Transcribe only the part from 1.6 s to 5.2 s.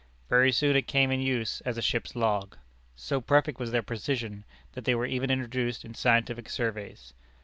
as a ship's log. So perfect was their precision, that they were